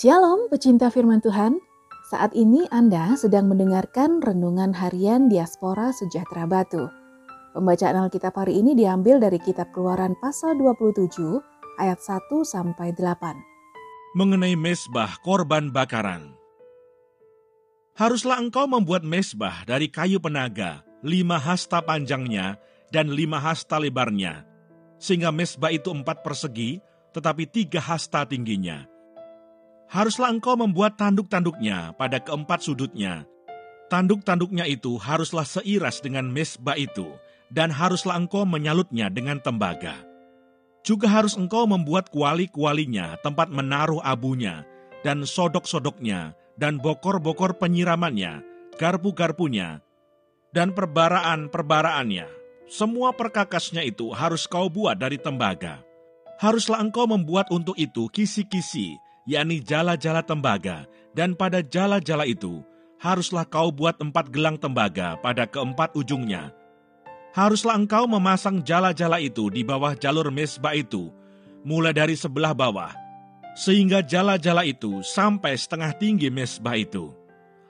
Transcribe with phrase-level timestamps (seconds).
[0.00, 1.60] Shalom pecinta firman Tuhan.
[2.08, 6.88] Saat ini Anda sedang mendengarkan renungan harian Diaspora Sejahtera Batu.
[7.52, 11.04] Pembacaan Alkitab hari ini diambil dari kitab Keluaran pasal 27
[11.76, 12.16] ayat 1
[12.48, 14.16] sampai 8.
[14.16, 16.32] Mengenai mesbah korban bakaran.
[17.92, 22.56] Haruslah engkau membuat mesbah dari kayu penaga, lima hasta panjangnya
[22.88, 24.48] dan lima hasta lebarnya,
[24.96, 26.80] sehingga mesbah itu empat persegi,
[27.12, 28.89] tetapi tiga hasta tingginya
[29.90, 33.26] haruslah engkau membuat tanduk-tanduknya pada keempat sudutnya.
[33.90, 37.10] Tanduk-tanduknya itu haruslah seiras dengan mesbah itu,
[37.50, 39.98] dan haruslah engkau menyalutnya dengan tembaga.
[40.86, 44.62] Juga harus engkau membuat kuali-kualinya tempat menaruh abunya,
[45.02, 48.46] dan sodok-sodoknya, dan bokor-bokor penyiramannya,
[48.78, 49.82] garpu-garpunya,
[50.54, 52.30] dan perbaraan-perbaraannya.
[52.70, 55.82] Semua perkakasnya itu harus kau buat dari tembaga.
[56.38, 58.94] Haruslah engkau membuat untuk itu kisi-kisi,
[59.30, 62.66] yakni jala-jala tembaga, dan pada jala-jala itu
[62.98, 66.50] haruslah kau buat empat gelang tembaga pada keempat ujungnya.
[67.30, 71.14] Haruslah engkau memasang jala-jala itu di bawah jalur mesbah itu,
[71.62, 72.90] mulai dari sebelah bawah,
[73.54, 77.14] sehingga jala-jala itu sampai setengah tinggi mesbah itu.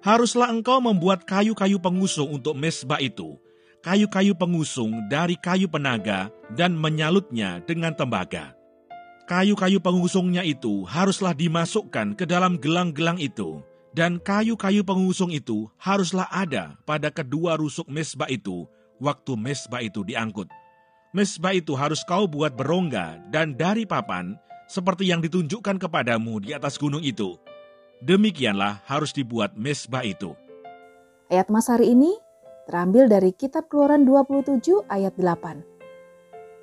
[0.00, 3.36] Haruslah engkau membuat kayu-kayu pengusung untuk mesbah itu,
[3.84, 8.56] kayu-kayu pengusung dari kayu penaga, dan menyalutnya dengan tembaga
[9.32, 13.64] Kayu-kayu pengusungnya itu haruslah dimasukkan ke dalam gelang-gelang itu,
[13.96, 18.68] dan kayu-kayu pengusung itu haruslah ada pada kedua rusuk mesbah itu
[19.00, 20.52] waktu mesbah itu diangkut.
[21.16, 24.36] Mesbah itu harus kau buat berongga dan dari papan,
[24.68, 27.40] seperti yang ditunjukkan kepadamu di atas gunung itu.
[28.04, 30.36] Demikianlah harus dibuat mesbah itu.
[31.32, 32.12] Ayat Mas hari ini
[32.68, 34.60] terambil dari kitab Keluaran 27
[34.92, 35.71] ayat 8.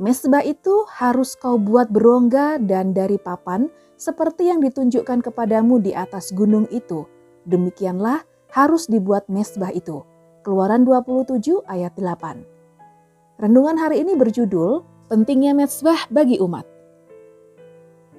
[0.00, 3.68] Mesbah itu harus kau buat berongga dan dari papan
[4.00, 7.04] seperti yang ditunjukkan kepadamu di atas gunung itu.
[7.44, 10.00] Demikianlah harus dibuat mesbah itu.
[10.40, 13.44] Keluaran 27 ayat 8.
[13.44, 16.64] Renungan hari ini berjudul Pentingnya Mesbah bagi Umat.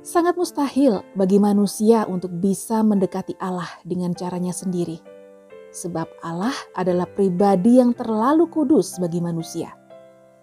[0.06, 5.02] Sangat mustahil bagi manusia untuk bisa mendekati Allah dengan caranya sendiri.
[5.74, 9.81] Sebab Allah adalah pribadi yang terlalu kudus bagi manusia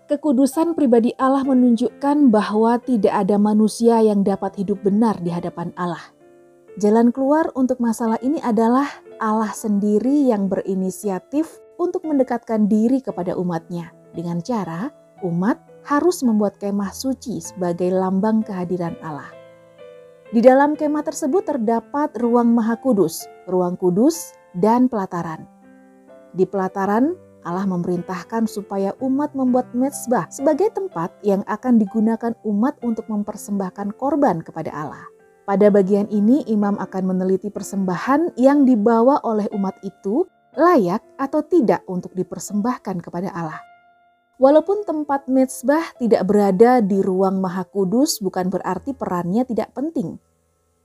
[0.08, 6.00] Kekudusan pribadi Allah menunjukkan bahwa tidak ada manusia yang dapat hidup benar di hadapan Allah.
[6.80, 8.88] Jalan keluar untuk masalah ini adalah
[9.20, 14.88] Allah sendiri yang berinisiatif untuk mendekatkan diri kepada umatnya dengan cara
[15.28, 19.28] umat harus membuat kemah suci sebagai lambang kehadiran Allah.
[20.32, 25.44] Di dalam kemah tersebut terdapat ruang maha kudus, ruang kudus, dan pelataran.
[26.32, 33.06] Di pelataran Allah memerintahkan supaya umat membuat mezbah sebagai tempat yang akan digunakan umat untuk
[33.06, 35.04] mempersembahkan korban kepada Allah.
[35.48, 40.28] Pada bagian ini, imam akan meneliti persembahan yang dibawa oleh umat itu
[40.58, 43.62] layak atau tidak untuk dipersembahkan kepada Allah.
[44.38, 50.20] Walaupun tempat mezbah tidak berada di ruang maha kudus bukan berarti perannya tidak penting.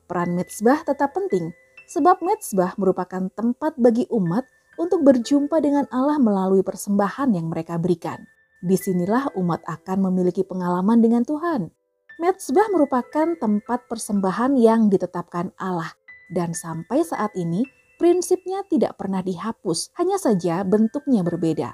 [0.09, 1.53] Peran mezbah tetap penting,
[1.85, 4.47] sebab mezbah merupakan tempat bagi umat
[4.79, 8.22] untuk berjumpa dengan Allah melalui persembahan yang mereka berikan.
[8.63, 11.67] Di sinilah umat akan memiliki pengalaman dengan Tuhan.
[12.22, 15.91] Mezbah merupakan tempat persembahan yang ditetapkan Allah
[16.31, 17.67] dan sampai saat ini
[18.00, 21.73] prinsipnya tidak pernah dihapus, hanya saja bentuknya berbeda.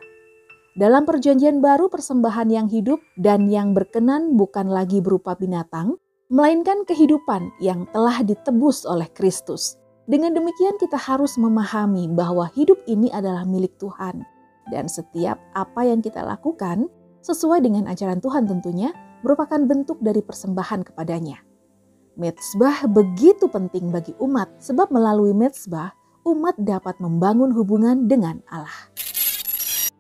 [0.80, 6.00] Dalam perjanjian baru persembahan yang hidup dan yang berkenan bukan lagi berupa binatang,
[6.30, 9.76] melainkan kehidupan yang telah ditebus oleh Kristus.
[10.10, 14.26] Dengan demikian kita harus memahami bahwa hidup ini adalah milik Tuhan.
[14.74, 16.90] Dan setiap apa yang kita lakukan
[17.22, 18.90] sesuai dengan ajaran Tuhan tentunya
[19.22, 21.46] merupakan bentuk dari persembahan kepadanya.
[22.18, 25.94] Mezbah begitu penting bagi umat sebab melalui mezbah
[26.26, 28.90] umat dapat membangun hubungan dengan Allah.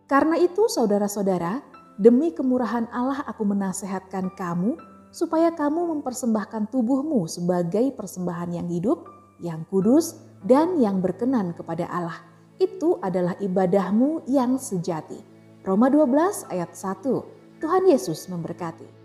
[0.10, 1.62] Karena itu saudara-saudara,
[2.02, 4.74] demi kemurahan Allah aku menasehatkan kamu
[5.14, 12.20] supaya kamu mempersembahkan tubuhmu sebagai persembahan yang hidup, yang kudus, dan yang berkenan kepada Allah.
[12.60, 15.20] Itu adalah ibadahmu yang sejati.
[15.64, 17.60] Roma 12 ayat 1.
[17.60, 18.99] Tuhan Yesus memberkati.